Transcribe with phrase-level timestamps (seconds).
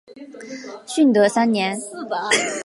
[0.87, 1.79] 嗣德三年。